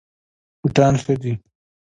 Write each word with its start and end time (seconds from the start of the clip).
بوټان 0.59 0.93
ښه 1.03 1.13
دي. 1.21 1.33